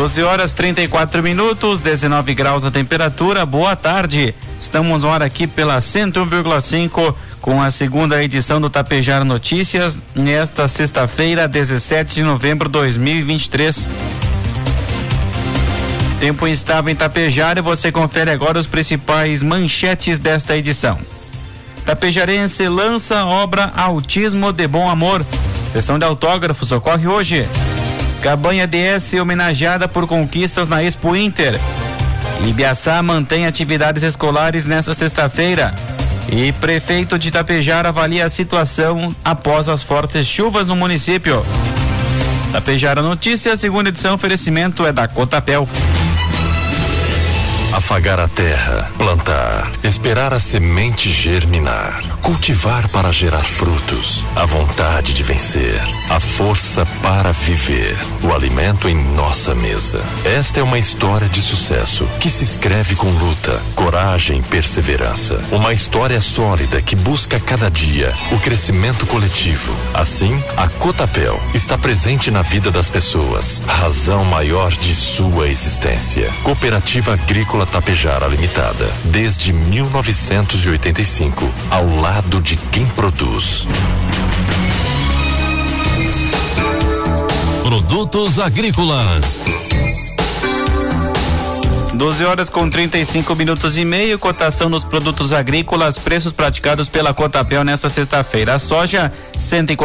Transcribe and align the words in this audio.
12 0.00 0.22
horas 0.22 0.54
34 0.54 1.22
minutos, 1.22 1.78
19 1.78 2.32
graus 2.32 2.64
a 2.64 2.70
temperatura. 2.70 3.44
Boa 3.44 3.76
tarde. 3.76 4.34
Estamos 4.58 5.02
no 5.02 5.10
ar 5.10 5.22
aqui 5.22 5.46
pela 5.46 5.76
101,5 5.76 7.14
com 7.38 7.60
a 7.60 7.70
segunda 7.70 8.24
edição 8.24 8.58
do 8.58 8.70
Tapejar 8.70 9.26
Notícias 9.26 10.00
nesta 10.14 10.66
sexta-feira, 10.68 11.46
17 11.46 12.14
de 12.14 12.22
novembro 12.22 12.66
de 12.66 12.72
2023. 12.72 13.86
Tempo 16.18 16.48
instável 16.48 16.90
em 16.90 16.96
Tapejar 16.96 17.58
e 17.58 17.60
você 17.60 17.92
confere 17.92 18.30
agora 18.30 18.58
os 18.58 18.66
principais 18.66 19.42
manchetes 19.42 20.18
desta 20.18 20.56
edição. 20.56 20.98
Tapejarense 21.84 22.66
lança 22.68 23.26
obra 23.26 23.70
Autismo 23.76 24.50
de 24.50 24.66
Bom 24.66 24.88
Amor. 24.88 25.26
Sessão 25.70 25.98
de 25.98 26.06
autógrafos 26.06 26.72
ocorre 26.72 27.06
hoje. 27.06 27.46
Cabanha 28.22 28.66
DS 28.66 29.14
homenageada 29.14 29.88
por 29.88 30.06
conquistas 30.06 30.68
na 30.68 30.82
Expo 30.84 31.16
Inter. 31.16 31.58
Ibiaçá 32.46 33.02
mantém 33.02 33.46
atividades 33.46 34.02
escolares 34.02 34.66
nesta 34.66 34.92
sexta-feira. 34.92 35.74
E 36.30 36.52
prefeito 36.52 37.18
de 37.18 37.30
Tapejar 37.30 37.86
avalia 37.86 38.26
a 38.26 38.30
situação 38.30 39.14
após 39.24 39.68
as 39.68 39.82
fortes 39.82 40.26
chuvas 40.26 40.68
no 40.68 40.76
município. 40.76 41.44
Tapejara 42.52 43.00
Notícias, 43.00 43.58
segunda 43.58 43.88
edição, 43.88 44.14
oferecimento 44.14 44.84
é 44.84 44.92
da 44.92 45.08
Cotapel. 45.08 45.66
Afagar 47.80 48.20
a 48.20 48.28
terra, 48.28 48.90
plantar, 48.98 49.72
esperar 49.82 50.34
a 50.34 50.38
semente 50.38 51.10
germinar, 51.10 52.04
cultivar 52.20 52.86
para 52.90 53.10
gerar 53.10 53.42
frutos, 53.42 54.22
a 54.36 54.44
vontade 54.44 55.14
de 55.14 55.22
vencer, 55.22 55.80
a 56.10 56.20
força 56.20 56.84
para 57.02 57.32
viver, 57.32 57.96
o 58.22 58.34
alimento 58.34 58.86
em 58.86 58.94
nossa 58.94 59.54
mesa. 59.54 60.04
Esta 60.24 60.60
é 60.60 60.62
uma 60.62 60.78
história 60.78 61.26
de 61.26 61.40
sucesso 61.40 62.06
que 62.20 62.28
se 62.28 62.44
escreve 62.44 62.94
com 62.94 63.08
luta, 63.08 63.60
coragem 63.74 64.40
e 64.40 64.42
perseverança. 64.42 65.40
Uma 65.50 65.72
história 65.72 66.20
sólida 66.20 66.82
que 66.82 66.94
busca 66.94 67.40
cada 67.40 67.70
dia 67.70 68.12
o 68.30 68.38
crescimento 68.38 69.06
coletivo. 69.06 69.74
Assim, 69.94 70.40
a 70.54 70.68
Cotapel 70.68 71.40
está 71.54 71.78
presente 71.78 72.30
na 72.30 72.42
vida 72.42 72.70
das 72.70 72.90
pessoas, 72.90 73.62
razão 73.66 74.22
maior 74.26 74.70
de 74.70 74.94
sua 74.94 75.48
existência. 75.48 76.30
Cooperativa 76.44 77.14
Agrícola 77.14 77.69
Tapejara 77.72 78.26
Limitada, 78.26 78.90
desde 79.04 79.52
1985, 79.52 81.48
ao 81.70 81.86
lado 82.00 82.40
de 82.40 82.56
quem 82.56 82.84
produz. 82.86 83.64
Produtos 87.62 88.40
agrícolas. 88.40 89.40
12 91.94 92.24
horas 92.24 92.48
com 92.48 92.68
35 92.68 93.36
minutos 93.36 93.76
e 93.76 93.84
meio, 93.84 94.18
cotação 94.18 94.70
dos 94.70 94.84
produtos 94.84 95.32
agrícolas, 95.32 95.98
preços 95.98 96.32
praticados 96.32 96.88
pela 96.88 97.12
Cotapel 97.12 97.62
nesta 97.62 97.88
sexta-feira. 97.88 98.54
A 98.54 98.58
soja, 98.58 99.12
cento 99.36 99.70
e 99.72 99.76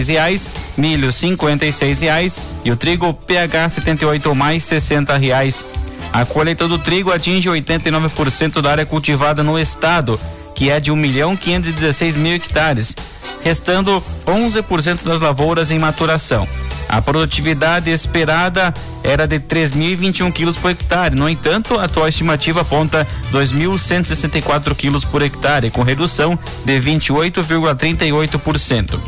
reais, 0.00 0.48
milho 0.76 1.10
cinquenta 1.10 1.66
e 1.66 1.70
reais 1.92 2.40
e 2.64 2.70
o 2.70 2.76
trigo 2.76 3.12
PH 3.12 3.70
78 3.70 4.28
ou 4.28 4.34
mais 4.34 4.62
sessenta 4.62 5.18
reais. 5.18 5.64
A 6.12 6.24
colheita 6.24 6.66
do 6.66 6.78
trigo 6.78 7.12
atinge 7.12 7.48
89% 7.48 8.60
da 8.60 8.70
área 8.70 8.86
cultivada 8.86 9.42
no 9.42 9.58
estado, 9.58 10.18
que 10.54 10.70
é 10.70 10.80
de 10.80 10.90
1 10.90 10.96
milhão 10.96 11.36
516 11.36 12.16
mil 12.16 12.34
hectares, 12.34 12.96
restando 13.42 14.02
11% 14.26 15.04
das 15.04 15.20
lavouras 15.20 15.70
em 15.70 15.78
maturação. 15.78 16.48
A 16.88 17.02
produtividade 17.02 17.90
esperada 17.90 18.72
era 19.02 19.26
de 19.26 19.40
3.021 19.40 20.32
quilos 20.32 20.56
por 20.56 20.70
hectare. 20.70 21.16
No 21.16 21.28
entanto, 21.28 21.78
a 21.78 21.84
atual 21.84 22.08
estimativa 22.08 22.62
aponta 22.62 23.06
2.164 23.32 24.74
quilos 24.74 25.04
por 25.04 25.20
hectare, 25.22 25.70
com 25.70 25.82
redução 25.82 26.38
de 26.64 26.80
28,38%. 26.80 28.98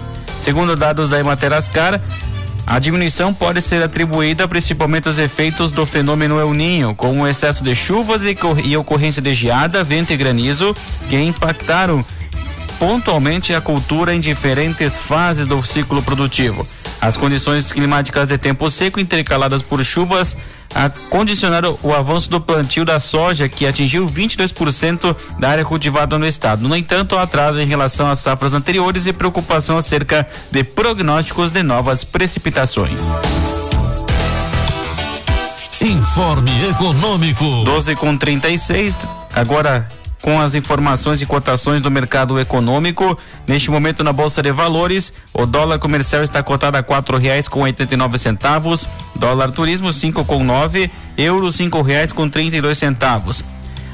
Segundo 0.40 0.76
dados 0.76 1.10
da 1.10 1.18
Ematerascar, 1.18 2.00
a 2.70 2.78
diminuição 2.78 3.32
pode 3.32 3.62
ser 3.62 3.82
atribuída 3.82 4.46
principalmente 4.46 5.08
aos 5.08 5.16
efeitos 5.16 5.72
do 5.72 5.86
fenômeno 5.86 6.38
El 6.38 6.52
Ninho, 6.52 6.94
com 6.94 7.22
o 7.22 7.26
excesso 7.26 7.64
de 7.64 7.74
chuvas 7.74 8.20
e 8.22 8.76
ocorrência 8.76 9.22
de 9.22 9.32
geada, 9.32 9.82
vento 9.82 10.12
e 10.12 10.16
granizo, 10.18 10.76
que 11.08 11.18
impactaram 11.18 12.04
pontualmente 12.78 13.54
a 13.54 13.60
cultura 13.62 14.14
em 14.14 14.20
diferentes 14.20 14.98
fases 14.98 15.46
do 15.46 15.64
ciclo 15.64 16.02
produtivo. 16.02 16.68
As 17.00 17.16
condições 17.16 17.72
climáticas 17.72 18.28
de 18.28 18.38
tempo 18.38 18.68
seco 18.70 18.98
intercaladas 18.98 19.62
por 19.62 19.84
chuvas 19.84 20.36
a 20.74 20.90
condicionar 20.90 21.64
o 21.82 21.94
avanço 21.94 22.30
do 22.30 22.40
plantio 22.40 22.84
da 22.84 23.00
soja, 23.00 23.48
que 23.48 23.66
atingiu 23.66 24.06
22% 24.06 25.16
da 25.38 25.50
área 25.50 25.64
cultivada 25.64 26.18
no 26.18 26.26
estado. 26.26 26.68
No 26.68 26.76
entanto, 26.76 27.16
há 27.16 27.22
atraso 27.22 27.60
em 27.60 27.66
relação 27.66 28.10
às 28.10 28.18
safras 28.18 28.54
anteriores 28.54 29.06
e 29.06 29.12
preocupação 29.12 29.78
acerca 29.78 30.28
de 30.50 30.62
prognósticos 30.62 31.50
de 31.50 31.62
novas 31.62 32.04
precipitações. 32.04 33.10
Informe 35.80 36.50
Econômico. 36.68 37.64
12 37.64 37.94
com 37.96 38.16
36. 38.16 38.96
Agora 39.34 39.88
com 40.28 40.38
as 40.38 40.54
informações 40.54 41.22
e 41.22 41.26
cotações 41.26 41.80
do 41.80 41.90
mercado 41.90 42.38
econômico. 42.38 43.18
Neste 43.46 43.70
momento 43.70 44.04
na 44.04 44.12
Bolsa 44.12 44.42
de 44.42 44.52
Valores, 44.52 45.10
o 45.32 45.46
dólar 45.46 45.78
comercial 45.78 46.22
está 46.22 46.42
cotado 46.42 46.76
a 46.76 46.82
quatro 46.82 47.16
reais 47.16 47.48
com 47.48 47.62
oitenta 47.62 47.94
e 47.94 47.96
nove 47.96 48.18
centavos, 48.18 48.86
dólar 49.16 49.50
turismo 49.52 49.90
cinco 49.90 50.22
com 50.26 50.44
nove, 50.44 50.90
euro 51.16 51.50
cinco 51.50 51.80
reais 51.80 52.12
com 52.12 52.28
trinta 52.28 52.58
e 52.58 52.60
dois 52.60 52.76
centavos. 52.76 53.42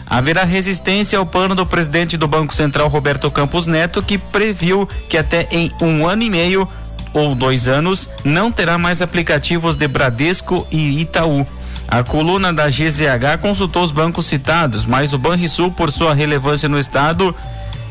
Haverá 0.08 0.42
resistência 0.42 1.20
ao 1.20 1.24
plano 1.24 1.54
do 1.54 1.64
presidente 1.64 2.16
do 2.16 2.26
Banco 2.26 2.52
Central, 2.52 2.88
Roberto 2.88 3.30
Campos 3.30 3.68
Neto, 3.68 4.02
que 4.02 4.18
previu 4.18 4.88
que 5.08 5.16
até 5.16 5.46
em 5.52 5.72
um 5.80 6.04
ano 6.04 6.24
e 6.24 6.30
meio 6.30 6.66
ou 7.12 7.36
dois 7.36 7.68
anos 7.68 8.08
não 8.24 8.50
terá 8.50 8.76
mais 8.76 9.00
aplicativos 9.00 9.76
de 9.76 9.86
Bradesco 9.86 10.66
e 10.68 11.00
Itaú. 11.00 11.46
A 11.94 12.02
coluna 12.02 12.52
da 12.52 12.68
GZH 12.68 13.38
consultou 13.40 13.84
os 13.84 13.92
bancos 13.92 14.26
citados, 14.26 14.84
mas 14.84 15.12
o 15.12 15.18
Banrisul, 15.18 15.70
por 15.70 15.92
sua 15.92 16.12
relevância 16.12 16.68
no 16.68 16.76
estado, 16.76 17.32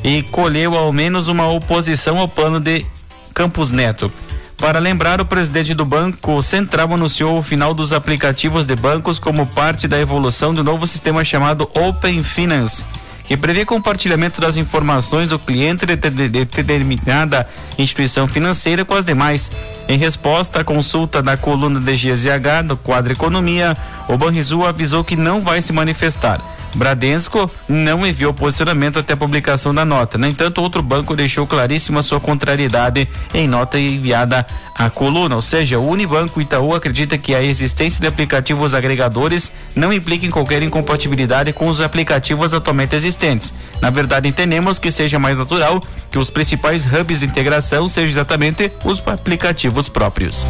e 0.04 0.22
colheu 0.24 0.78
ao 0.78 0.92
menos 0.92 1.30
uma 1.30 1.48
oposição 1.48 2.18
ao 2.18 2.28
plano 2.28 2.60
de 2.60 2.86
Campos 3.34 3.72
Neto. 3.72 4.12
Para 4.58 4.78
lembrar, 4.78 5.22
o 5.22 5.26
presidente 5.26 5.74
do 5.74 5.86
Banco 5.86 6.42
Central 6.42 6.94
anunciou 6.94 7.38
o 7.38 7.42
final 7.42 7.74
dos 7.74 7.94
aplicativos 7.94 8.66
de 8.66 8.76
bancos 8.76 9.20
como 9.20 9.48
parte 9.48 9.88
da 9.88 9.98
evolução 9.98 10.54
do 10.54 10.66
novo 10.66 10.86
sistema 10.86 11.24
chamado 11.24 11.72
Open 11.74 12.22
Finance 12.22 12.84
que 13.24 13.38
prevê 13.38 13.66
compartilhamento 13.66 14.42
das 14.42 14.58
informações 14.58 15.30
do 15.30 15.40
cliente 15.40 15.86
de, 15.86 15.96
determinada 15.96 17.48
instituição 17.78 18.28
financeira 18.28 18.84
com 18.84 18.94
as 18.94 19.06
demais. 19.06 19.50
Em 19.88 19.98
resposta 19.98 20.62
à 20.62 20.64
consulta 20.64 21.22
da 21.22 21.38
coluna 21.38 21.80
de 21.80 21.94
GZH 21.96 22.68
do 22.68 22.78
quadro 22.78 23.14
Economia, 23.14 23.74
o 24.08 24.18
Banrisul 24.18 24.66
avisou 24.66 25.04
que 25.04 25.16
não 25.16 25.42
vai 25.42 25.62
se 25.62 25.72
manifestar. 25.72 26.42
Bradesco 26.76 27.50
não 27.68 28.06
enviou 28.06 28.34
posicionamento 28.34 29.00
até 29.00 29.14
a 29.14 29.18
publicação 29.18 29.74
da 29.74 29.86
nota. 29.86 30.18
No 30.18 30.28
entanto, 30.28 30.62
outro 30.62 30.82
banco 30.82 31.16
deixou 31.16 31.46
claríssima 31.46 32.02
sua 32.02 32.20
contrariedade 32.20 33.08
em 33.34 33.48
nota 33.48 33.80
enviada 33.80 34.46
à 34.76 34.90
coluna. 34.90 35.36
Ou 35.36 35.42
seja, 35.42 35.80
o 35.80 35.88
Unibanco 35.88 36.42
Itaú 36.42 36.74
acredita 36.74 37.18
que 37.18 37.36
a 37.36 37.44
existência 37.44 38.02
de 38.02 38.08
aplicativos 38.08 38.74
agregadores 38.74 39.52
não 39.76 39.94
implica 39.94 40.26
em 40.26 40.32
qualquer 40.32 40.62
incompatibilidade 40.64 41.54
com 41.54 41.68
os 41.68 41.82
aplicativos 41.82 42.54
atualmente 42.54 42.96
existentes. 42.96 43.54
Na 43.82 43.90
verdade, 43.90 44.28
entendemos 44.28 44.80
que 44.80 44.92
seja 44.92 45.20
mais 45.20 45.38
natural 45.38 45.82
que 46.10 46.18
os 46.18 46.30
principais 46.30 46.86
hubs 46.86 47.20
de 47.20 47.26
integração 47.26 47.88
sejam 47.88 48.10
exatamente 48.10 48.72
os 48.84 49.02
aplicativos 49.08 49.90
próprios. 49.90 50.46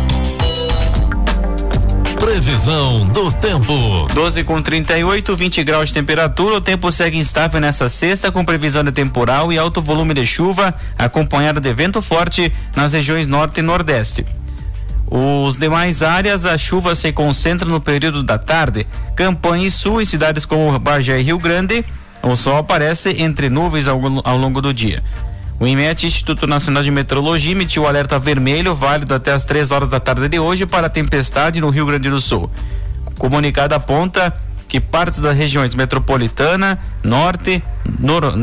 Previsão 2.24 3.06
do 3.10 3.30
tempo. 3.34 4.08
12 4.14 4.46
com 4.46 4.62
38, 4.62 5.36
20 5.36 5.62
graus 5.66 5.90
de 5.90 5.96
temperatura. 5.96 6.56
O 6.56 6.62
tempo 6.62 6.90
segue 6.90 7.18
instável 7.18 7.60
nessa 7.60 7.90
sexta, 7.90 8.32
com 8.32 8.46
previsão 8.46 8.82
de 8.82 8.94
temporal 8.94 9.52
e 9.52 9.58
alto 9.58 9.82
volume 9.82 10.14
de 10.14 10.26
chuva, 10.26 10.74
acompanhada 10.98 11.60
de 11.60 11.74
vento 11.74 12.02
forte 12.02 12.50
nas 12.78 12.94
regiões 12.94 13.28
norte 13.28 13.60
e 13.60 13.62
nordeste. 13.62 14.26
Os 15.06 15.58
demais 15.58 16.02
áreas, 16.02 16.46
a 16.46 16.58
chuva 16.58 16.96
se 16.96 17.12
concentra 17.12 17.68
no 17.68 17.82
período 17.82 18.24
da 18.24 18.38
tarde. 18.38 18.88
Campanha 19.18 19.68
e 19.68 19.72
Sul, 19.72 20.02
em 20.02 20.06
cidades 20.06 20.46
como 20.46 20.80
Bagé 20.80 21.20
e 21.20 21.24
Rio 21.24 21.38
Grande, 21.38 21.84
o 22.22 22.38
sol 22.38 22.56
aparece 22.56 23.22
entre 23.22 23.50
nuvens 23.50 23.86
ao, 23.86 24.00
ao 24.24 24.38
longo 24.38 24.62
do 24.62 24.74
dia. 24.74 25.04
O 25.60 25.68
IMET, 25.68 26.06
Instituto 26.06 26.48
Nacional 26.48 26.84
de 26.84 26.92
Meteorologia, 26.92 27.52
emitiu 27.52 27.88
alerta 27.88 28.20
vermelho 28.20 28.76
válido 28.76 29.14
até 29.14 29.32
as 29.32 29.46
3 29.46 29.72
horas 29.72 29.90
da 29.90 30.00
tarde 30.00 30.28
de 30.28 30.40
hoje 30.40 30.66
para 30.66 30.90
tempestade 30.90 31.62
no 31.62 31.70
Rio 31.70 31.86
Grande 31.86 32.10
do 32.10 32.20
Sul. 32.20 32.50
O 33.06 33.12
comunicado 33.12 33.76
aponta 33.76 34.36
que 34.68 34.82
partes 34.82 35.20
das 35.20 35.38
regiões 35.38 35.76
metropolitana, 35.76 36.80
norte, 37.04 37.64
nor, 38.00 38.36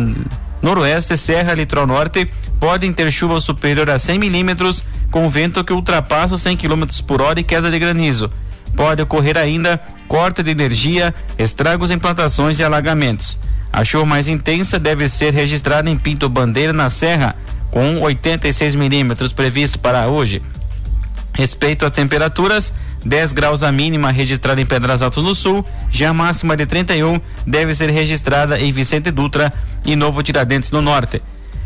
noroeste, 0.62 1.16
serra, 1.16 1.54
litoral 1.54 1.86
norte 1.86 2.30
podem 2.58 2.92
ter 2.92 3.10
chuva 3.10 3.40
superior 3.40 3.90
a 3.90 3.98
100 3.98 4.18
milímetros 4.18 4.84
com 5.10 5.28
vento 5.28 5.64
que 5.64 5.72
ultrapassa 5.72 6.36
os 6.36 6.42
100 6.42 6.56
km 6.56 6.84
por 7.06 7.20
hora 7.20 7.40
e 7.40 7.44
queda 7.44 7.70
de 7.70 7.78
granizo. 7.78 8.30
Pode 8.76 9.02
ocorrer 9.02 9.36
ainda 9.36 9.80
corte 10.06 10.42
de 10.42 10.50
energia, 10.50 11.14
estragos 11.36 11.90
em 11.90 11.98
plantações 11.98 12.58
e 12.58 12.64
alagamentos. 12.64 13.38
A 13.72 13.84
chuva 13.84 14.04
mais 14.04 14.28
intensa 14.28 14.78
deve 14.78 15.08
ser 15.08 15.32
registrada 15.32 15.88
em 15.88 15.96
Pinto 15.96 16.28
Bandeira, 16.28 16.72
na 16.72 16.90
Serra, 16.90 17.36
com 17.70 18.00
86 18.00 18.74
milímetros 18.74 19.32
previsto 19.32 19.78
para 19.78 20.08
hoje. 20.08 20.42
Respeito 21.32 21.86
às 21.86 21.94
temperaturas, 21.94 22.72
10 23.04 23.32
graus 23.32 23.62
a 23.62 23.70
mínima 23.70 24.10
registrada 24.10 24.60
em 24.60 24.66
Pedras 24.66 25.02
Altas 25.02 25.22
do 25.22 25.34
Sul, 25.34 25.64
já 25.90 26.10
a 26.10 26.14
máxima 26.14 26.56
de 26.56 26.66
31 26.66 27.20
deve 27.46 27.74
ser 27.74 27.90
registrada 27.90 28.58
em 28.58 28.72
Vicente 28.72 29.10
Dutra 29.10 29.52
e 29.84 29.94
Novo 29.94 30.22
Tiradentes 30.22 30.70
no 30.70 30.82
norte. 30.82 31.22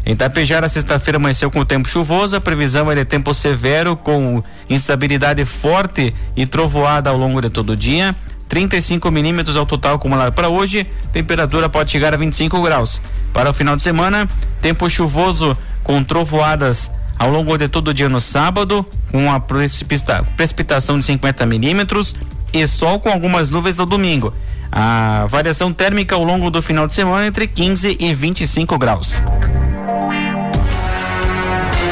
Em 0.06 0.14
Tapejara, 0.14 0.68
sexta-feira 0.68 1.16
amanheceu 1.16 1.50
com 1.50 1.64
tempo 1.64 1.88
chuvoso, 1.88 2.36
a 2.36 2.40
previsão 2.40 2.92
é 2.92 2.94
de 2.94 3.06
tempo 3.06 3.32
severo, 3.32 3.96
com 3.96 4.44
instabilidade 4.68 5.44
forte 5.46 6.14
e 6.36 6.44
trovoada 6.44 7.08
ao 7.08 7.16
longo 7.16 7.40
de 7.40 7.48
todo 7.48 7.70
o 7.70 7.76
dia. 7.76 8.14
35 8.48 9.10
milímetros 9.10 9.56
ao 9.56 9.66
total 9.66 9.96
acumulado 9.96 10.32
para 10.32 10.48
hoje, 10.48 10.86
temperatura 11.12 11.68
pode 11.68 11.90
chegar 11.90 12.14
a 12.14 12.16
25 12.16 12.62
graus. 12.62 13.00
Para 13.32 13.50
o 13.50 13.52
final 13.52 13.76
de 13.76 13.82
semana, 13.82 14.28
tempo 14.60 14.88
chuvoso 14.88 15.56
com 15.82 16.02
trovoadas 16.02 16.90
ao 17.18 17.30
longo 17.30 17.56
de 17.56 17.68
todo 17.68 17.88
o 17.88 17.94
dia 17.94 18.08
no 18.08 18.20
sábado, 18.20 18.84
com 19.10 19.32
a 19.32 19.40
precipita 19.40 20.24
precipitação 20.36 20.98
de 20.98 21.04
50 21.04 21.46
milímetros 21.46 22.14
e 22.52 22.66
sol 22.66 23.00
com 23.00 23.08
algumas 23.08 23.50
nuvens 23.50 23.76
no 23.76 23.86
domingo. 23.86 24.32
A 24.70 25.26
variação 25.28 25.72
térmica 25.72 26.14
ao 26.14 26.24
longo 26.24 26.50
do 26.50 26.60
final 26.60 26.86
de 26.86 26.94
semana 26.94 27.26
entre 27.26 27.46
15 27.46 27.96
e 27.98 28.14
25 28.14 28.76
graus. 28.78 29.16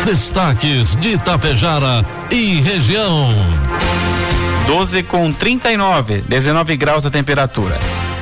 Destaques 0.05 0.97
de 0.97 1.11
Itapejara 1.11 2.05
e 2.31 2.61
região. 2.61 3.29
12 4.67 5.03
com 5.03 5.33
39, 5.33 6.23
19 6.23 6.77
graus 6.77 7.05
a 7.05 7.11
temperatura. 7.11 7.79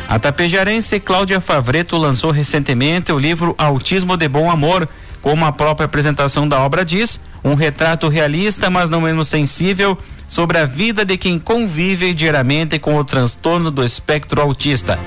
A 0.08 0.18
tapejarense 0.18 0.98
Cláudia 0.98 1.40
Favreto 1.40 1.96
lançou 1.96 2.30
recentemente 2.30 3.12
o 3.12 3.18
livro 3.18 3.54
Autismo 3.56 4.16
de 4.16 4.26
Bom 4.28 4.50
Amor, 4.50 4.88
como 5.20 5.44
a 5.44 5.52
própria 5.52 5.84
apresentação 5.84 6.48
da 6.48 6.60
obra 6.60 6.84
diz, 6.84 7.20
um 7.44 7.54
retrato 7.54 8.08
realista, 8.08 8.70
mas 8.70 8.90
não 8.90 9.02
menos 9.02 9.28
sensível, 9.28 9.96
sobre 10.26 10.58
a 10.58 10.64
vida 10.64 11.04
de 11.04 11.16
quem 11.16 11.38
convive 11.38 12.14
diariamente 12.14 12.78
com 12.78 12.96
o 12.96 13.04
transtorno 13.04 13.70
do 13.70 13.84
espectro 13.84 14.40
autista. 14.40 14.98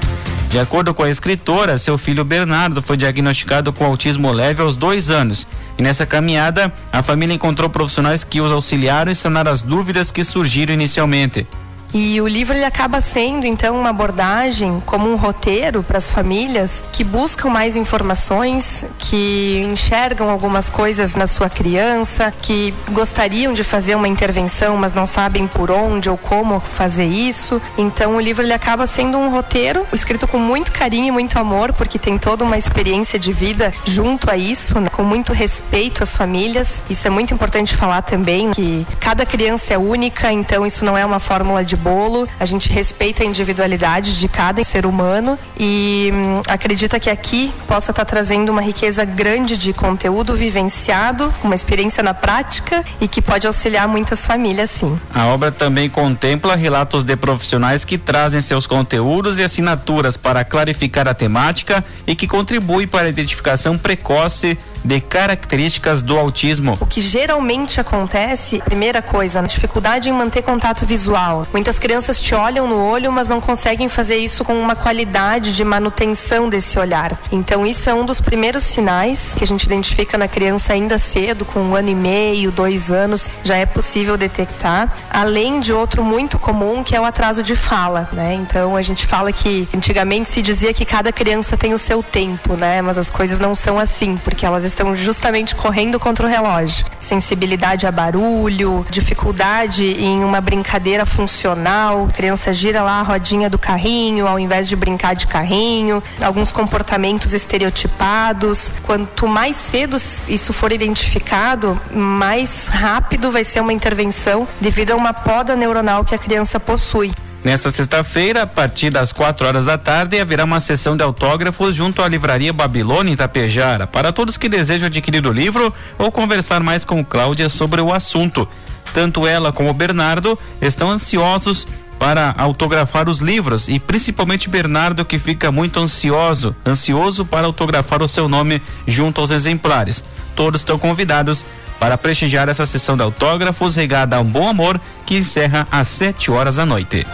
De 0.54 0.60
acordo 0.60 0.94
com 0.94 1.02
a 1.02 1.10
escritora, 1.10 1.80
seu 1.80 1.98
filho 1.98 2.24
Bernardo 2.24 2.80
foi 2.80 2.96
diagnosticado 2.96 3.74
com 3.74 3.84
autismo 3.84 4.32
leve 4.32 4.62
aos 4.62 4.78
dois 4.78 5.10
anos. 5.10 5.48
E 5.80 5.82
nessa 5.82 6.06
caminhada, 6.06 6.72
a 6.92 7.02
família 7.02 7.34
encontrou 7.34 7.68
profissionais 7.72 8.24
que 8.24 8.40
os 8.40 8.52
auxiliaram 8.52 9.12
e 9.12 9.16
sanar 9.16 9.48
as 9.48 9.64
dúvidas 9.64 10.12
que 10.12 10.24
surgiram 10.24 10.72
inicialmente. 10.72 11.48
E 11.94 12.20
o 12.20 12.28
livro 12.28 12.56
ele 12.56 12.66
acaba 12.66 13.00
sendo 13.00 13.46
então 13.46 13.80
uma 13.80 13.90
abordagem 13.92 14.82
como 14.86 15.12
um 15.12 15.16
roteiro 15.16 15.84
para 15.84 16.00
as 16.00 16.10
famílias 16.10 16.84
que 16.92 17.04
buscam 17.04 17.50
mais 17.50 17.76
informações, 17.76 18.84
que 18.98 19.64
enxergam 19.70 20.30
algumas 20.30 20.70
coisas 20.70 21.14
na 21.14 21.28
sua 21.28 21.50
criança, 21.50 22.34
que 22.42 22.74
gostariam 22.92 23.54
de 23.54 23.64
fazer 23.64 23.94
uma 23.94 24.08
intervenção, 24.08 24.76
mas 24.76 24.94
não 24.94 25.06
sabem 25.06 25.46
por 25.46 25.70
onde 25.70 26.10
ou 26.10 26.18
como 26.18 26.60
fazer 26.60 27.06
isso. 27.06 27.62
Então 27.78 28.16
o 28.16 28.20
livro 28.20 28.44
ele 28.44 28.54
acaba 28.54 28.88
sendo 28.88 29.18
um 29.20 29.30
roteiro 29.30 29.86
escrito 29.94 30.28
com 30.28 30.40
muito 30.40 30.72
carinho 30.72 31.08
e 31.08 31.12
muito 31.12 31.38
amor, 31.38 31.74
porque 31.74 32.00
tem 32.00 32.18
toda 32.18 32.44
uma 32.44 32.58
experiência 32.58 33.20
de 33.20 33.32
vida 33.32 33.72
junto 33.86 34.32
a 34.32 34.36
isso, 34.36 34.80
né? 34.80 34.90
com 34.90 35.04
muito 35.04 35.32
respeito 35.32 36.02
às 36.02 36.16
famílias. 36.16 36.82
Isso 36.90 37.06
é 37.06 37.10
muito 37.12 37.34
importante 37.34 37.76
falar 37.76 38.02
também 38.02 38.50
que 38.50 38.88
cada 39.00 39.26
criança 39.26 39.76
é 39.76 39.78
única, 39.78 40.32
então 40.32 40.66
isso 40.66 40.84
não 40.84 40.98
é 40.98 41.06
uma 41.06 41.20
fórmula 41.20 41.64
de 41.64 41.83
bolo, 41.84 42.28
a 42.40 42.46
gente 42.46 42.70
respeita 42.70 43.24
a 43.24 43.26
individualidade 43.26 44.18
de 44.18 44.28
cada 44.30 44.64
ser 44.64 44.86
humano 44.86 45.38
e 45.60 46.10
hum, 46.14 46.42
acredita 46.48 47.00
que 47.00 47.10
aqui 47.10 47.52
possa 47.68 47.92
estar 47.92 48.06
tá 48.06 48.10
trazendo 48.10 48.50
uma 48.50 48.62
riqueza 48.62 49.04
grande 49.04 49.58
de 49.58 49.74
conteúdo 49.74 50.34
vivenciado, 50.34 51.34
uma 51.44 51.54
experiência 51.54 52.02
na 52.02 52.14
prática 52.14 52.84
e 53.02 53.08
que 53.08 53.22
pode 53.22 53.46
auxiliar 53.46 53.88
muitas 53.88 54.26
famílias, 54.26 54.70
sim. 54.70 54.98
A 55.14 55.26
obra 55.26 55.52
também 55.52 55.90
contempla 55.90 56.56
relatos 56.56 57.04
de 57.04 57.16
profissionais 57.18 57.84
que 57.84 57.98
trazem 57.98 58.40
seus 58.40 58.66
conteúdos 58.66 59.38
e 59.38 59.44
assinaturas 59.44 60.16
para 60.16 60.46
clarificar 60.46 61.08
a 61.08 61.14
temática 61.14 61.84
e 62.08 62.16
que 62.16 62.28
contribui 62.28 62.88
para 62.88 63.08
a 63.08 63.10
identificação 63.10 63.78
precoce 63.78 64.58
de 64.84 65.00
características 65.00 66.02
do 66.02 66.18
autismo. 66.18 66.78
O 66.80 66.86
que 66.86 67.02
geralmente 67.02 67.80
acontece, 67.80 68.62
primeira 68.64 69.02
coisa, 69.02 69.40
a 69.40 69.44
dificuldade 69.44 70.10
em 70.10 70.14
manter 70.14 70.42
contato 70.42 70.86
visual. 70.86 71.48
Muitas 71.54 71.80
crianças 71.80 72.20
te 72.20 72.36
olham 72.36 72.68
no 72.68 72.84
olho, 72.84 73.12
mas 73.12 73.28
não 73.28 73.40
conseguem 73.40 73.88
fazer 73.88 74.18
isso 74.18 74.44
com 74.44 74.54
uma 74.54 74.76
qualidade 74.76 75.54
de 75.56 75.64
manutenção 75.64 76.50
desse 76.50 76.78
olhar. 76.78 77.18
Então, 77.32 77.66
isso 77.66 77.90
é 77.90 77.94
um 77.94 78.06
dos 78.06 78.20
primeiros 78.20 78.64
sinais 78.64 79.36
que 79.36 79.44
a 79.44 79.48
gente 79.48 79.64
identifica 79.64 80.18
na 80.18 80.28
criança 80.28 80.74
ainda 80.74 80.98
cedo, 80.98 81.46
com 81.46 81.60
um 81.60 81.76
ano 81.76 81.90
e 81.90 81.96
meio, 81.96 82.52
dois 82.52 82.92
anos, 82.92 83.30
já 83.44 83.56
é 83.56 83.66
possível 83.66 84.18
detectar. 84.18 84.94
Além 85.10 85.60
de 85.60 85.74
outro 85.74 86.04
muito 86.04 86.38
comum, 86.38 86.84
que 86.84 86.96
é 86.96 87.02
o 87.02 87.06
atraso 87.06 87.42
de 87.44 87.56
fala, 87.56 88.10
né? 88.12 88.34
Então, 88.34 88.76
a 88.76 88.82
gente 88.82 89.06
fala 89.06 89.32
que 89.32 89.68
antigamente 89.76 90.30
se 90.30 90.42
dizia 90.42 90.74
que 90.74 90.86
cada 90.86 91.12
criança 91.12 91.56
tem 91.56 91.74
o 91.74 91.80
seu 91.80 92.02
tempo, 92.02 92.56
né? 92.56 92.82
Mas 92.82 92.98
as 92.98 93.10
coisas 93.10 93.40
não 93.40 93.56
são 93.56 93.80
assim, 93.80 94.18
porque 94.18 94.46
elas 94.46 94.64
estão 94.74 94.96
justamente 94.96 95.56
correndo 95.56 96.00
contra 96.00 96.26
o 96.26 96.30
relógio. 96.30 96.86
Sensibilidade 97.00 97.88
a 97.88 97.92
barulho, 97.92 98.86
dificuldade 98.90 99.86
em 99.86 100.24
uma 100.24 100.42
brincadeira 100.42 101.06
funcional, 101.06 102.10
criança 102.14 102.54
gira 102.54 102.82
lá 102.82 103.00
a 103.00 103.04
rodinha 103.04 103.50
do 103.50 103.58
carrinho 103.58 104.28
ao 104.28 104.40
invés 104.40 104.68
de 104.68 104.76
brincar 104.76 105.16
de 105.16 105.28
carrinho, 105.28 106.02
alguns 106.22 106.52
comportamentos 106.52 107.34
estereotipados. 107.34 108.74
Quanto 108.84 109.28
mais 109.28 109.56
cedo 109.56 109.98
isso 110.28 110.52
for 110.52 110.72
identificado, 110.72 111.80
mais 111.92 112.68
rápido 112.68 113.32
vai 113.32 113.44
ser 113.44 113.62
uma 113.62 113.74
intervenção 113.74 114.48
devido 114.60 114.92
a 114.92 114.96
uma 114.96 115.14
poda 115.14 115.56
neuronal 115.56 116.04
que 116.04 116.16
a 116.16 116.18
criança 116.18 116.60
possui. 116.60 117.12
Nesta 117.44 117.70
sexta-feira, 117.70 118.44
a 118.44 118.48
partir 118.48 118.90
das 118.90 119.12
4 119.12 119.46
horas 119.46 119.66
da 119.66 119.78
tarde, 119.78 120.18
haverá 120.18 120.46
uma 120.46 120.62
sessão 120.62 120.96
de 120.96 121.04
autógrafos 121.04 121.76
junto 121.76 122.02
à 122.02 122.08
livraria 122.08 122.54
Babilônia 122.54 123.12
em 123.12 123.16
Itapejara, 123.16 123.86
para 123.86 124.14
todos 124.14 124.38
que 124.38 124.48
desejam 124.48 124.88
adquirir 124.88 125.28
o 125.28 125.34
livro 125.34 125.74
ou 125.98 126.10
conversar 126.10 126.64
mais 126.64 126.86
com 126.86 127.04
Cláudia 127.04 127.50
sobre 127.50 127.82
o 127.82 127.94
assunto. 127.94 128.48
Tanto 128.94 129.28
ela 129.28 129.52
como 129.52 129.74
Bernardo 129.74 130.40
estão 130.62 130.90
ansiosos 130.90 131.68
para 132.00 132.34
autografar 132.38 133.10
os 133.10 133.20
livros 133.20 133.68
e 133.68 133.78
principalmente 133.78 134.50
Bernardo 134.50 135.04
que 135.04 135.20
fica 135.20 135.52
muito 135.52 135.82
ansioso, 135.82 136.56
ansioso 136.66 137.26
para 137.26 137.46
autografar 137.46 138.02
o 138.02 138.08
seu 138.08 138.30
nome 138.30 138.62
junto 138.88 139.20
aos 139.20 139.32
exemplares. 139.32 140.02
Todos 140.34 140.62
estão 140.62 140.80
convidados 140.80 141.44
para 141.84 141.98
prestigiar 141.98 142.48
essa 142.48 142.66
sessão 142.66 142.96
de 142.96 143.04
autógrafos 143.04 143.76
regada 143.76 144.16
a 144.16 144.22
um 144.22 144.24
bom 144.24 144.48
amor 144.48 144.80
que 145.06 145.18
encerra 145.18 145.68
às 145.70 145.90
7 145.90 146.32
horas 146.32 146.56
da 146.56 146.66
noite. 146.66 147.06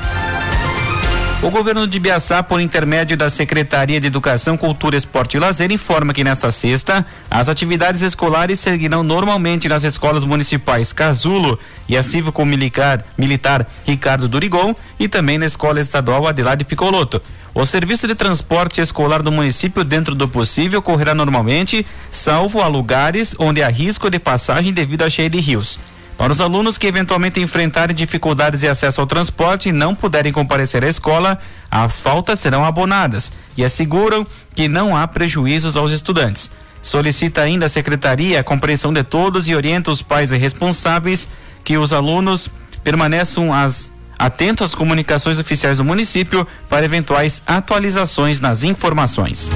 O 1.41 1.50
governo 1.50 1.88
de 1.88 2.01
Biaçá, 2.01 2.43
por 2.43 2.60
intermédio 2.60 3.15
da 3.15 3.29
Secretaria 3.29 3.98
de 3.98 4.08
Educação, 4.08 4.58
Cultura, 4.58 4.98
Esporte 4.98 5.38
e 5.38 5.39
Lazer, 5.39 5.72
informa 5.72 6.13
que 6.13 6.22
nesta 6.22 6.51
sexta 6.51 7.05
as 7.31 7.48
atividades 7.48 8.01
escolares 8.01 8.60
seguirão 8.60 9.03
normalmente 9.03 9.69
nas 9.69 9.86
escolas 9.86 10.25
municipais 10.25 10.91
Casulo 10.91 11.58
e 11.88 11.96
a 11.96 12.03
Cívico 12.03 12.46
Militar, 12.46 13.05
Militar 13.17 13.65
Ricardo 13.88 14.27
Durigon 14.27 14.75
e 15.00 15.08
também 15.08 15.38
na 15.38 15.46
Escola 15.46 15.79
Estadual 15.79 16.27
Adelaide 16.27 16.65
Picoloto. 16.65 17.22
O 17.55 17.65
serviço 17.65 18.05
de 18.05 18.15
transporte 18.15 18.81
escolar 18.81 19.24
do 19.24 19.31
município, 19.31 19.86
dentro 19.86 20.13
do 20.13 20.27
possível, 20.27 20.81
correrá 20.81 21.15
normalmente, 21.15 21.88
salvo 22.12 22.62
a 22.62 22.67
lugares 22.67 23.34
onde 23.39 23.63
há 23.63 23.69
risco 23.69 24.10
de 24.10 24.19
passagem 24.19 24.74
devido 24.74 25.03
à 25.03 25.10
cheia 25.10 25.29
de 25.29 25.39
rios. 25.39 25.79
Para 26.19 26.33
os 26.33 26.41
alunos 26.41 26.77
que 26.77 26.85
eventualmente 26.85 27.39
enfrentarem 27.39 27.95
dificuldades 27.95 28.59
de 28.59 28.67
acesso 28.67 28.99
ao 28.99 29.07
transporte 29.07 29.69
e 29.69 29.71
não 29.71 29.95
puderem 29.95 30.33
comparecer 30.33 30.83
à 30.83 30.89
escola, 30.89 31.39
as 31.71 32.01
faltas 32.01 32.41
serão 32.41 32.65
abonadas 32.65 33.31
e 33.55 33.63
asseguram 33.63 34.27
que 34.53 34.67
não 34.67 34.97
há 34.97 35.07
prejuízos 35.07 35.77
aos 35.77 35.93
estudantes. 35.93 36.51
Solicita 36.81 37.41
ainda 37.41 37.67
a 37.67 37.69
secretaria 37.69 38.41
a 38.41 38.43
compreensão 38.43 38.91
de 38.91 39.01
todos 39.01 39.47
e 39.47 39.55
orienta 39.55 39.91
os 39.91 40.01
pais 40.01 40.33
e 40.33 40.38
responsáveis 40.38 41.29
que 41.63 41.77
os 41.77 41.93
alunos 41.93 42.49
permaneçam 42.83 43.53
as 43.53 43.89
atento 44.17 44.65
às 44.65 44.75
comunicações 44.75 45.39
oficiais 45.39 45.77
do 45.77 45.85
município 45.85 46.45
para 46.67 46.83
eventuais 46.83 47.41
atualizações 47.47 48.41
nas 48.41 48.65
informações. 48.65 49.49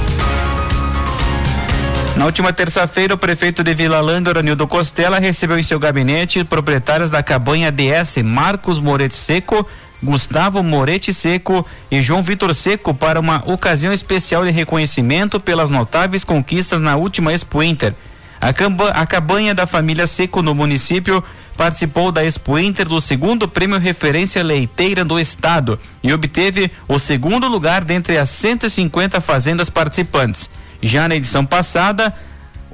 Na 2.16 2.26
última 2.26 2.54
terça-feira, 2.54 3.16
o 3.16 3.18
prefeito 3.18 3.64
de 3.64 3.74
Vila 3.74 4.00
Langa, 4.00 4.40
Nildo 4.44 4.68
Costela, 4.68 5.18
recebeu 5.18 5.58
em 5.58 5.64
seu 5.64 5.80
gabinete 5.80 6.44
proprietários 6.44 7.10
da 7.10 7.24
cabanha 7.24 7.72
DS 7.72 8.18
Marcos 8.24 8.78
Moretti 8.78 9.16
Seco, 9.16 9.68
Gustavo 10.02 10.62
Moretti 10.62 11.12
Seco 11.12 11.66
e 11.90 12.04
João 12.04 12.22
Vitor 12.22 12.54
Seco 12.54 12.94
para 12.94 13.20
uma 13.20 13.42
ocasião 13.48 13.92
especial 13.92 14.46
de 14.46 14.52
reconhecimento 14.52 15.40
pelas 15.40 15.72
notáveis 15.72 16.24
conquistas 16.24 16.80
na 16.80 16.96
última 16.96 17.34
Expo 17.34 17.64
Inter. 17.64 17.96
A, 18.40 18.54
camba, 18.54 18.90
a 18.90 19.08
cabanha 19.08 19.56
da 19.56 19.66
família 19.66 20.06
Seco 20.06 20.44
no 20.44 20.54
município 20.54 21.24
participou 21.58 22.12
da 22.12 22.24
Expo 22.24 22.60
Inter 22.60 22.88
do 22.88 23.02
segundo 23.02 23.48
prêmio 23.48 23.80
referência 23.80 24.44
leiteira 24.44 25.04
do 25.04 25.20
estado 25.20 25.80
e 26.04 26.14
obteve 26.14 26.70
o 26.88 27.00
segundo 27.00 27.48
lugar 27.48 27.84
dentre 27.84 28.20
as 28.20 28.30
150 28.30 29.20
fazendas 29.20 29.70
participantes. 29.70 30.48
Já 30.84 31.08
na 31.08 31.16
edição 31.16 31.46
passada, 31.46 32.14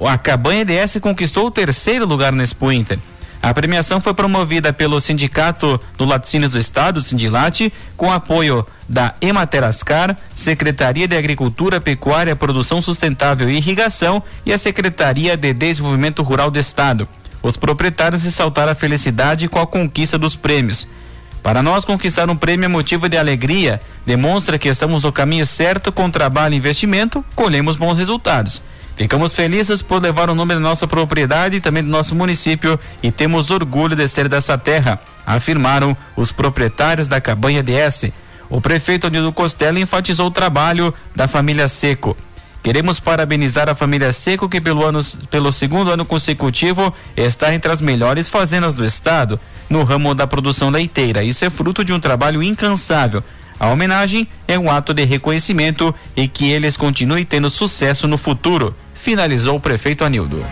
a 0.00 0.18
Cabanha 0.18 0.64
DS 0.64 0.98
conquistou 1.00 1.46
o 1.46 1.50
terceiro 1.50 2.04
lugar 2.04 2.32
na 2.32 2.42
Expo 2.42 2.72
Inter. 2.72 2.98
A 3.40 3.54
premiação 3.54 4.00
foi 4.00 4.12
promovida 4.12 4.72
pelo 4.72 5.00
Sindicato 5.00 5.80
do 5.96 6.04
Laticínios 6.04 6.52
do 6.52 6.58
Estado, 6.58 7.00
Sindilate, 7.00 7.72
com 7.96 8.12
apoio 8.12 8.66
da 8.88 9.14
Ematerascar, 9.20 10.16
Secretaria 10.34 11.06
de 11.06 11.16
Agricultura, 11.16 11.80
Pecuária, 11.80 12.36
Produção 12.36 12.82
Sustentável 12.82 13.48
e 13.48 13.56
Irrigação 13.56 14.22
e 14.44 14.52
a 14.52 14.58
Secretaria 14.58 15.36
de 15.36 15.54
Desenvolvimento 15.54 16.22
Rural 16.22 16.50
do 16.50 16.58
Estado. 16.58 17.08
Os 17.42 17.56
proprietários 17.56 18.24
ressaltaram 18.24 18.72
a 18.72 18.74
felicidade 18.74 19.48
com 19.48 19.60
a 19.60 19.66
conquista 19.66 20.18
dos 20.18 20.36
prêmios. 20.36 20.86
Para 21.42 21.62
nós, 21.62 21.84
conquistar 21.84 22.28
um 22.28 22.36
prêmio 22.36 22.66
é 22.66 22.68
motivo 22.68 23.08
de 23.08 23.16
alegria, 23.16 23.80
demonstra 24.04 24.58
que 24.58 24.68
estamos 24.68 25.04
no 25.04 25.12
caminho 25.12 25.46
certo 25.46 25.90
com 25.90 26.10
trabalho 26.10 26.54
e 26.54 26.58
investimento, 26.58 27.24
colhemos 27.34 27.76
bons 27.76 27.96
resultados. 27.96 28.62
Ficamos 28.94 29.32
felizes 29.32 29.80
por 29.80 30.02
levar 30.02 30.28
o 30.28 30.34
nome 30.34 30.52
da 30.52 30.60
nossa 30.60 30.86
propriedade 30.86 31.56
e 31.56 31.60
também 31.60 31.82
do 31.82 31.88
nosso 31.88 32.14
município 32.14 32.78
e 33.02 33.10
temos 33.10 33.50
orgulho 33.50 33.96
de 33.96 34.06
ser 34.06 34.28
dessa 34.28 34.58
terra, 34.58 35.00
afirmaram 35.26 35.96
os 36.14 36.30
proprietários 36.30 37.08
da 37.08 37.18
cabanha 37.18 37.62
DS. 37.62 38.12
O 38.50 38.60
prefeito 38.60 39.06
Anildo 39.06 39.32
Costello 39.32 39.78
enfatizou 39.78 40.26
o 40.26 40.30
trabalho 40.30 40.92
da 41.16 41.26
família 41.26 41.66
Seco. 41.68 42.14
Queremos 42.62 43.00
parabenizar 43.00 43.70
a 43.70 43.74
família 43.74 44.12
Seco 44.12 44.46
que 44.46 44.60
pelo, 44.60 44.84
ano, 44.84 45.00
pelo 45.30 45.50
segundo 45.50 45.90
ano 45.90 46.04
consecutivo 46.04 46.92
está 47.16 47.54
entre 47.54 47.72
as 47.72 47.80
melhores 47.80 48.28
fazendas 48.28 48.74
do 48.74 48.84
estado 48.84 49.40
no 49.70 49.84
ramo 49.84 50.14
da 50.14 50.26
produção 50.26 50.68
leiteira. 50.68 51.22
Isso 51.22 51.44
é 51.44 51.48
fruto 51.48 51.84
de 51.84 51.92
um 51.92 52.00
trabalho 52.00 52.42
incansável. 52.42 53.22
A 53.58 53.68
homenagem 53.68 54.26
é 54.48 54.58
um 54.58 54.70
ato 54.70 54.92
de 54.92 55.04
reconhecimento 55.04 55.94
e 56.16 56.26
que 56.26 56.50
eles 56.50 56.76
continuem 56.76 57.24
tendo 57.24 57.48
sucesso 57.48 58.08
no 58.08 58.18
futuro, 58.18 58.74
finalizou 58.94 59.56
o 59.56 59.60
prefeito 59.60 60.04
Anildo. 60.04 60.44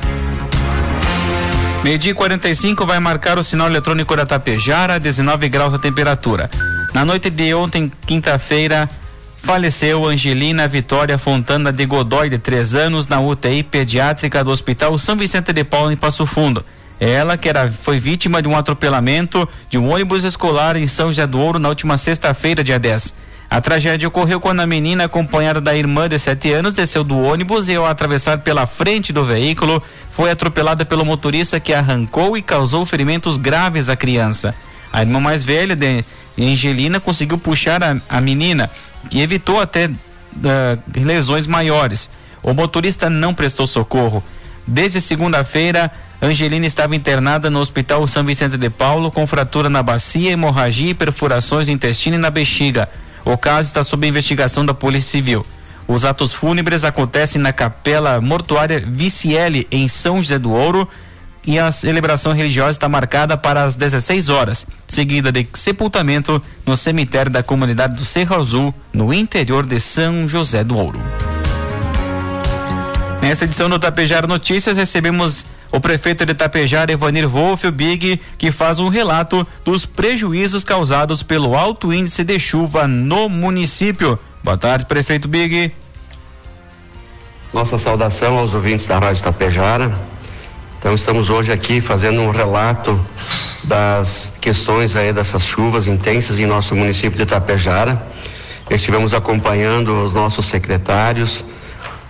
Meio-dia 1.82 2.14
45 2.14 2.84
vai 2.84 3.00
marcar 3.00 3.38
o 3.38 3.42
sinal 3.42 3.68
eletrônico 3.68 4.14
da 4.14 4.26
Tapejara, 4.26 5.00
19 5.00 5.48
graus 5.48 5.74
a 5.74 5.78
temperatura. 5.78 6.50
Na 6.92 7.04
noite 7.04 7.30
de 7.30 7.54
ontem, 7.54 7.90
quinta-feira, 8.06 8.88
faleceu 9.38 10.04
Angelina 10.04 10.68
Vitória 10.68 11.16
Fontana 11.16 11.72
de 11.72 11.86
Godoy, 11.86 12.28
de 12.28 12.38
3 12.38 12.74
anos, 12.74 13.06
na 13.06 13.20
UTI 13.20 13.62
pediátrica 13.62 14.44
do 14.44 14.50
Hospital 14.50 14.98
São 14.98 15.16
Vicente 15.16 15.52
de 15.52 15.64
Paulo, 15.64 15.90
em 15.90 15.96
Passo 15.96 16.26
Fundo. 16.26 16.64
Ela, 17.00 17.36
que 17.36 17.48
era, 17.48 17.70
foi 17.70 17.98
vítima 17.98 18.42
de 18.42 18.48
um 18.48 18.56
atropelamento 18.56 19.48
de 19.70 19.78
um 19.78 19.92
ônibus 19.92 20.24
escolar 20.24 20.76
em 20.76 20.86
São 20.86 21.08
José 21.08 21.26
do 21.26 21.38
Ouro 21.38 21.58
na 21.58 21.68
última 21.68 21.96
sexta-feira, 21.96 22.64
dia 22.64 22.78
10. 22.78 23.14
A 23.50 23.60
tragédia 23.60 24.06
ocorreu 24.06 24.40
quando 24.40 24.60
a 24.60 24.66
menina, 24.66 25.04
acompanhada 25.04 25.60
da 25.60 25.74
irmã 25.74 26.08
de 26.08 26.18
7 26.18 26.52
anos, 26.52 26.74
desceu 26.74 27.02
do 27.02 27.18
ônibus 27.18 27.68
e, 27.68 27.76
ao 27.76 27.86
atravessar 27.86 28.38
pela 28.38 28.66
frente 28.66 29.12
do 29.12 29.24
veículo, 29.24 29.82
foi 30.10 30.30
atropelada 30.30 30.84
pelo 30.84 31.04
motorista 31.04 31.58
que 31.58 31.72
arrancou 31.72 32.36
e 32.36 32.42
causou 32.42 32.84
ferimentos 32.84 33.38
graves 33.38 33.88
à 33.88 33.96
criança. 33.96 34.54
A 34.92 35.00
irmã 35.00 35.18
mais 35.18 35.44
velha 35.44 35.74
de 35.74 36.04
Angelina 36.38 37.00
conseguiu 37.00 37.38
puxar 37.38 37.82
a, 37.82 37.96
a 38.08 38.20
menina, 38.20 38.70
e 39.10 39.22
evitou 39.22 39.60
até 39.60 39.86
uh, 39.86 39.92
lesões 40.94 41.46
maiores. 41.46 42.10
O 42.42 42.52
motorista 42.52 43.08
não 43.08 43.32
prestou 43.32 43.66
socorro. 43.66 44.22
Desde 44.66 45.00
segunda-feira, 45.00 45.90
Angelina 46.20 46.66
estava 46.66 46.96
internada 46.96 47.48
no 47.48 47.60
Hospital 47.60 48.04
São 48.08 48.24
Vicente 48.24 48.56
de 48.56 48.68
Paulo 48.68 49.10
com 49.10 49.24
fratura 49.26 49.70
na 49.70 49.82
bacia, 49.82 50.32
hemorragia 50.32 50.90
e 50.90 50.94
perfurações 50.94 51.68
no 51.68 51.74
intestino 51.74 52.16
e 52.16 52.18
na 52.18 52.28
bexiga. 52.28 52.88
O 53.24 53.38
caso 53.38 53.68
está 53.68 53.84
sob 53.84 54.06
investigação 54.06 54.66
da 54.66 54.74
Polícia 54.74 55.12
Civil. 55.12 55.46
Os 55.86 56.04
atos 56.04 56.34
fúnebres 56.34 56.82
acontecem 56.82 57.40
na 57.40 57.52
Capela 57.52 58.20
Mortuária 58.20 58.84
Viciele, 58.84 59.66
em 59.70 59.86
São 59.86 60.20
José 60.20 60.38
do 60.38 60.52
Ouro, 60.52 60.88
e 61.46 61.58
a 61.58 61.70
celebração 61.70 62.32
religiosa 62.32 62.72
está 62.72 62.88
marcada 62.88 63.36
para 63.36 63.62
as 63.62 63.76
16 63.76 64.28
horas, 64.28 64.66
seguida 64.88 65.30
de 65.30 65.46
sepultamento 65.54 66.42
no 66.66 66.76
cemitério 66.76 67.30
da 67.30 67.42
comunidade 67.42 67.94
do 67.94 68.04
Cerro 68.04 68.36
Azul, 68.36 68.74
no 68.92 69.14
interior 69.14 69.64
de 69.64 69.78
São 69.78 70.28
José 70.28 70.64
do 70.64 70.76
Ouro. 70.76 71.00
Nessa 73.22 73.44
edição 73.44 73.70
do 73.70 73.78
Tapejara 73.78 74.26
Notícias, 74.26 74.76
recebemos 74.76 75.46
o 75.70 75.80
prefeito 75.80 76.24
de 76.24 76.34
Tapejara, 76.34 76.92
Evanir 76.92 77.28
Wolff, 77.28 77.70
Big, 77.70 78.20
que 78.36 78.50
faz 78.50 78.78
um 78.78 78.88
relato 78.88 79.46
dos 79.64 79.84
prejuízos 79.84 80.64
causados 80.64 81.22
pelo 81.22 81.56
alto 81.56 81.92
índice 81.92 82.24
de 82.24 82.38
chuva 82.38 82.86
no 82.86 83.28
município. 83.28 84.18
Boa 84.42 84.56
tarde, 84.56 84.86
prefeito 84.86 85.28
Big. 85.28 85.72
Nossa 87.52 87.78
saudação 87.78 88.38
aos 88.38 88.54
ouvintes 88.54 88.86
da 88.86 88.98
Rádio 88.98 89.22
Tapejara. 89.22 89.92
Então 90.78 90.94
estamos 90.94 91.28
hoje 91.28 91.50
aqui 91.50 91.80
fazendo 91.80 92.20
um 92.20 92.30
relato 92.30 93.04
das 93.64 94.32
questões 94.40 94.94
aí 94.94 95.12
dessas 95.12 95.44
chuvas 95.44 95.86
intensas 95.86 96.38
em 96.38 96.46
nosso 96.46 96.74
município 96.76 97.18
de 97.18 97.26
Tapejara. 97.26 98.00
Estivemos 98.70 99.12
acompanhando 99.12 100.02
os 100.02 100.12
nossos 100.12 100.46
secretários, 100.46 101.44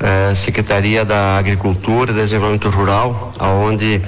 eh, 0.00 0.35
Secretaria 0.35 1.05
da 1.05 1.38
Agricultura 1.38 2.11
e 2.11 2.14
Desenvolvimento 2.14 2.69
Rural, 2.71 3.33
aonde 3.38 4.02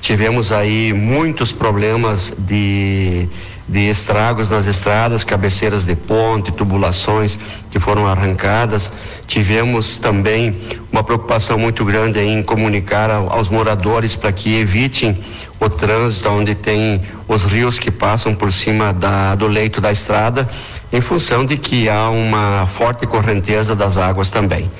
tivemos 0.00 0.52
aí 0.52 0.92
muitos 0.92 1.52
problemas 1.52 2.32
de 2.38 3.28
de 3.66 3.88
estragos 3.88 4.50
nas 4.50 4.66
estradas, 4.66 5.24
cabeceiras 5.24 5.86
de 5.86 5.96
ponte, 5.96 6.52
tubulações 6.52 7.38
que 7.70 7.80
foram 7.80 8.06
arrancadas. 8.06 8.92
Tivemos 9.26 9.96
também 9.96 10.60
uma 10.92 11.02
preocupação 11.02 11.58
muito 11.58 11.84
grande 11.84 12.20
em 12.20 12.42
comunicar 12.42 13.10
aos 13.10 13.48
moradores 13.48 14.14
para 14.14 14.32
que 14.32 14.58
evitem 14.58 15.18
o 15.58 15.68
trânsito 15.68 16.28
onde 16.28 16.54
tem 16.54 17.00
os 17.26 17.44
rios 17.44 17.78
que 17.78 17.90
passam 17.90 18.34
por 18.34 18.52
cima 18.52 18.92
da, 18.92 19.34
do 19.34 19.46
leito 19.46 19.80
da 19.80 19.90
estrada, 19.90 20.48
em 20.92 21.00
função 21.00 21.46
de 21.46 21.56
que 21.56 21.88
há 21.88 22.10
uma 22.10 22.66
forte 22.66 23.06
correnteza 23.06 23.74
das 23.74 23.96
águas 23.96 24.30
também. 24.30 24.70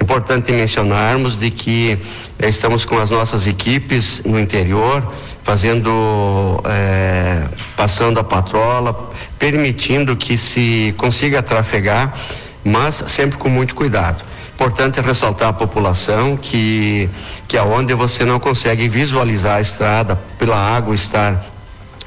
Importante 0.00 0.52
mencionarmos 0.52 1.38
de 1.38 1.50
que 1.50 1.98
eh, 2.38 2.48
estamos 2.48 2.84
com 2.84 2.98
as 2.98 3.10
nossas 3.10 3.46
equipes 3.46 4.22
no 4.24 4.40
interior, 4.40 5.12
fazendo, 5.42 6.62
é, 6.64 7.44
passando 7.76 8.18
a 8.18 8.24
patrola, 8.24 9.10
permitindo 9.38 10.16
que 10.16 10.38
se 10.38 10.94
consiga 10.96 11.42
trafegar, 11.42 12.14
mas 12.64 13.04
sempre 13.08 13.38
com 13.38 13.48
muito 13.48 13.74
cuidado. 13.74 14.24
Importante 14.54 15.00
ressaltar 15.00 15.48
à 15.48 15.52
população 15.52 16.36
que 16.36 17.08
que 17.48 17.58
aonde 17.58 17.94
você 17.94 18.24
não 18.24 18.38
consegue 18.38 18.88
visualizar 18.88 19.56
a 19.56 19.60
estrada 19.60 20.16
pela 20.38 20.56
água 20.56 20.94
estar 20.94 21.44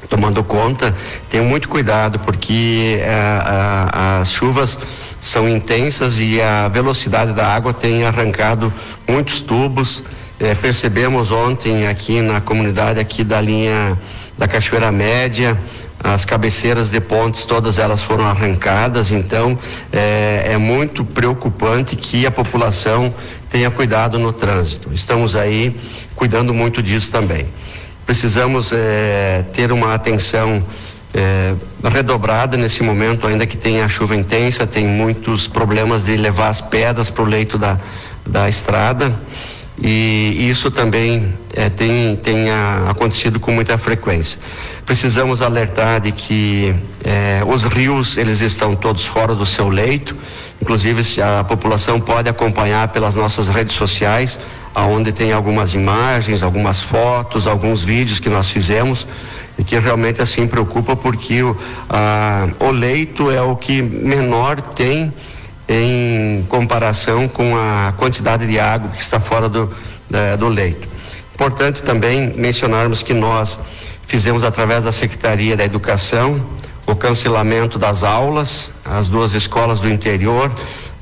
tomando 0.08 0.42
conta, 0.42 0.94
tenha 1.28 1.42
muito 1.42 1.68
cuidado 1.68 2.18
porque 2.20 2.98
é, 3.02 3.12
a, 3.12 4.20
as 4.20 4.32
chuvas 4.32 4.78
são 5.24 5.48
intensas 5.48 6.20
e 6.20 6.38
a 6.38 6.68
velocidade 6.68 7.32
da 7.32 7.46
água 7.46 7.72
tem 7.72 8.04
arrancado 8.04 8.70
muitos 9.08 9.40
tubos. 9.40 10.04
É, 10.38 10.54
percebemos 10.54 11.32
ontem 11.32 11.86
aqui 11.86 12.20
na 12.20 12.42
comunidade 12.42 13.00
aqui 13.00 13.24
da 13.24 13.40
linha 13.40 13.98
da 14.36 14.46
Cachoeira 14.46 14.92
Média, 14.92 15.58
as 16.02 16.26
cabeceiras 16.26 16.90
de 16.90 17.00
pontes 17.00 17.44
todas 17.44 17.78
elas 17.78 18.02
foram 18.02 18.26
arrancadas, 18.26 19.10
então 19.10 19.58
é, 19.90 20.50
é, 20.50 20.58
muito 20.58 21.06
preocupante 21.06 21.96
que 21.96 22.26
a 22.26 22.30
população 22.30 23.14
tenha 23.48 23.70
cuidado 23.70 24.18
no 24.18 24.30
trânsito. 24.30 24.92
Estamos 24.92 25.34
aí 25.34 25.74
cuidando 26.14 26.52
muito 26.52 26.82
disso 26.82 27.10
também. 27.10 27.46
Precisamos 28.04 28.72
é, 28.74 29.42
ter 29.54 29.72
uma 29.72 29.94
atenção 29.94 30.62
é, 31.14 31.54
redobrada 31.88 32.56
nesse 32.56 32.82
momento, 32.82 33.26
ainda 33.26 33.46
que 33.46 33.56
tenha 33.56 33.88
chuva 33.88 34.16
intensa, 34.16 34.66
tem 34.66 34.86
muitos 34.86 35.46
problemas 35.46 36.04
de 36.04 36.16
levar 36.16 36.48
as 36.48 36.60
pedras 36.60 37.08
para 37.08 37.22
o 37.22 37.26
leito 37.26 37.56
da, 37.56 37.78
da 38.26 38.48
estrada. 38.48 39.14
e 39.80 40.48
isso 40.48 40.70
também 40.70 41.34
é, 41.54 41.68
tem, 41.68 42.16
tem 42.16 42.50
a, 42.50 42.90
acontecido 42.90 43.38
com 43.38 43.52
muita 43.52 43.78
frequência. 43.78 44.38
Precisamos 44.84 45.40
alertar 45.40 46.00
de 46.00 46.12
que 46.12 46.74
é, 47.02 47.42
os 47.46 47.64
rios 47.64 48.16
eles 48.16 48.40
estão 48.40 48.74
todos 48.74 49.04
fora 49.04 49.34
do 49.34 49.46
seu 49.46 49.68
leito, 49.68 50.16
inclusive 50.60 51.02
a 51.22 51.44
população 51.44 52.00
pode 52.00 52.28
acompanhar 52.28 52.88
pelas 52.88 53.14
nossas 53.14 53.48
redes 53.48 53.74
sociais, 53.74 54.38
aonde 54.74 55.12
tem 55.12 55.32
algumas 55.32 55.74
imagens, 55.74 56.42
algumas 56.42 56.80
fotos, 56.80 57.46
alguns 57.46 57.82
vídeos 57.82 58.18
que 58.18 58.28
nós 58.28 58.50
fizemos 58.50 59.06
que 59.62 59.78
realmente 59.78 60.20
assim 60.20 60.46
preocupa 60.46 60.96
porque 60.96 61.42
o, 61.42 61.56
a, 61.88 62.48
o 62.58 62.70
leito 62.70 63.30
é 63.30 63.40
o 63.40 63.54
que 63.54 63.80
menor 63.82 64.60
tem 64.60 65.12
em 65.68 66.44
comparação 66.48 67.28
com 67.28 67.56
a 67.56 67.92
quantidade 67.96 68.46
de 68.46 68.58
água 68.58 68.90
que 68.90 69.00
está 69.00 69.20
fora 69.20 69.48
do, 69.48 69.70
do 70.38 70.48
leito. 70.48 70.88
Importante 71.34 71.82
também 71.82 72.32
mencionarmos 72.36 73.02
que 73.02 73.14
nós 73.14 73.58
fizemos 74.06 74.44
através 74.44 74.84
da 74.84 74.92
Secretaria 74.92 75.56
da 75.56 75.64
Educação 75.64 76.40
o 76.86 76.94
cancelamento 76.94 77.78
das 77.78 78.04
aulas, 78.04 78.70
as 78.84 79.08
duas 79.08 79.32
escolas 79.32 79.80
do 79.80 79.88
interior, 79.88 80.52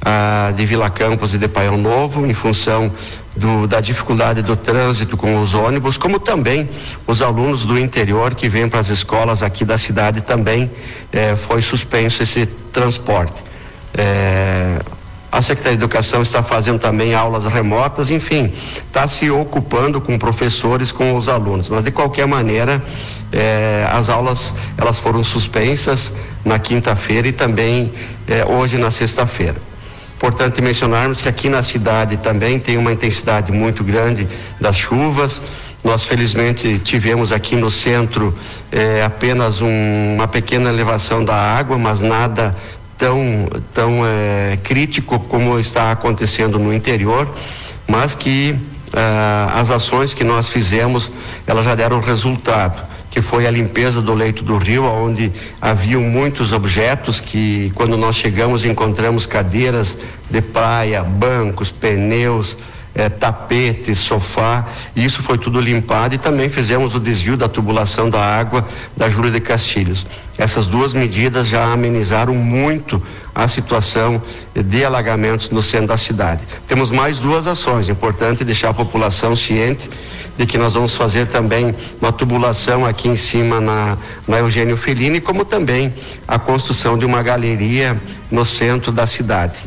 a 0.01 0.53
de 0.57 0.65
Vila 0.65 0.89
Campos 0.89 1.35
e 1.35 1.39
de 1.39 1.49
Paião 1.49 1.77
Novo, 1.77 2.25
em 2.25 2.35
função 2.35 2.93
do, 3.37 3.67
da 3.67 3.81
dificuldade 3.81 4.43
do 4.43 4.57
trânsito 4.57 5.17
com 5.17 5.41
os 5.41 5.55
ônibus, 5.55 5.97
como 5.97 6.19
também 6.19 6.69
os 7.07 7.23
alunos 7.23 7.65
do 7.65 7.79
interior 7.79 8.35
que 8.35 8.49
vêm 8.49 8.69
para 8.69 8.81
as 8.81 8.89
escolas 8.89 9.43
aqui 9.43 9.65
da 9.65 9.79
cidade 9.79 10.21
também 10.21 10.71
eh, 11.13 11.37
foi 11.37 11.63
suspenso 11.63 12.23
esse 12.23 12.47
transporte. 12.73 13.43
É, 13.95 14.79
a 15.31 15.41
Secretaria 15.41 15.79
de 15.79 15.85
Educação 15.85 16.21
está 16.21 16.43
fazendo 16.43 16.79
também 16.79 17.15
aulas 17.15 17.47
remotas, 17.47 18.11
enfim, 18.11 18.53
está 18.87 19.09
se 19.09 19.31
ocupando 19.31 19.99
com 19.99 20.19
professores, 20.19 20.93
com 20.93 21.17
os 21.17 21.27
alunos. 21.27 21.71
Mas 21.71 21.85
de 21.85 21.91
qualquer 21.91 22.27
maneira, 22.27 22.83
é, 23.33 23.89
as 23.91 24.11
aulas 24.11 24.53
elas 24.77 24.99
foram 24.99 25.25
suspensas 25.25 26.13
na 26.45 26.59
quinta-feira 26.59 27.29
e 27.29 27.33
também 27.33 27.93
é, 28.29 28.45
hoje 28.45 28.77
na 28.77 28.91
sexta-feira. 28.91 29.57
Importante 30.23 30.63
mencionarmos 30.63 31.21
que 31.21 31.29
aqui 31.29 31.49
na 31.49 31.65
cidade 31.65 32.17
também 32.17 32.57
tem 32.57 32.77
uma 32.77 32.93
intensidade 32.93 33.51
muito 33.51 33.83
grande 33.83 34.29
das 34.61 34.77
chuvas. 34.77 35.43
Nós 35.83 36.05
felizmente 36.05 36.79
tivemos 36.79 37.33
aqui 37.33 37.57
no 37.57 37.69
centro 37.69 38.33
eh, 38.71 39.03
apenas 39.05 39.61
um, 39.61 40.15
uma 40.15 40.29
pequena 40.29 40.69
elevação 40.69 41.25
da 41.25 41.35
água, 41.35 41.77
mas 41.77 42.01
nada 42.01 42.57
tão, 42.97 43.49
tão 43.75 44.07
é, 44.07 44.61
crítico 44.63 45.19
como 45.19 45.59
está 45.59 45.91
acontecendo 45.91 46.57
no 46.57 46.73
interior, 46.73 47.29
mas 47.89 48.15
que 48.15 48.57
ah, 48.95 49.51
as 49.57 49.71
ações 49.71 50.15
que 50.15 50.23
nós 50.23 50.49
fizemos, 50.49 51.11
elas 51.49 51.65
já 51.65 51.75
deram 51.75 51.99
resultado, 51.99 52.81
que 53.13 53.21
foi 53.21 53.47
a 53.47 53.51
limpeza 53.51 54.01
do 54.01 54.15
leito 54.15 54.43
do 54.43 54.57
rio, 54.57 54.85
onde 54.85 55.31
haviam 55.61 56.01
muitos 56.01 56.51
objetos 56.51 57.21
que 57.21 57.71
quando 57.75 57.95
nós 57.95 58.17
chegamos 58.17 58.65
encontramos 58.65 59.27
cadeiras 59.27 59.99
de 60.31 60.41
praia, 60.41 61.05
bancos, 61.05 61.71
pneus, 61.71 62.57
é, 62.95 63.11
tapete, 63.11 63.95
sofá, 63.95 64.67
isso 64.97 65.23
foi 65.23 65.37
tudo 65.37 65.61
limpado 65.61 66.15
e 66.15 66.19
também 66.19 66.49
fizemos 66.49 66.95
o 66.95 67.01
desvio 67.01 67.37
da 67.37 67.49
tubulação 67.51 68.09
da 68.09 68.21
água 68.21 68.67
da 68.97 69.11
Júlia 69.11 69.31
de 69.31 69.41
Castilhos. 69.41 70.07
Essas 70.39 70.67
duas 70.67 70.95
medidas 70.95 71.49
já 71.49 71.71
amenizaram 71.71 72.35
muito 72.35 73.03
a 73.35 73.47
situação 73.47 74.23
de 74.55 74.85
alagamentos 74.85 75.51
no 75.51 75.63
centro 75.63 75.89
da 75.89 75.99
cidade. 75.99 76.41
Temos 76.67 76.91
mais 76.91 77.19
duas 77.19 77.47
ações, 77.47 77.91
importante 77.91 78.43
deixar 78.43 78.71
a 78.71 78.75
população 78.75 79.37
ciente 79.37 79.91
de 80.37 80.47
que 80.47 80.57
nós 80.57 80.75
vamos 80.75 80.95
fazer 80.95 81.27
também 81.27 81.75
uma 82.01 82.13
tubulação 82.13 82.87
aqui 82.87 83.09
em 83.09 83.17
cima 83.17 83.61
na, 83.61 83.99
na 84.27 84.39
Eugênio 84.39 84.77
Fellini, 84.77 85.21
como 85.21 85.45
também 85.45 85.93
a 86.27 86.39
construção 86.39 86.97
de 86.97 87.05
uma 87.05 87.23
galeria 87.23 88.01
no 88.31 88.45
centro 88.45 88.91
da 88.91 89.07
cidade. 89.07 89.59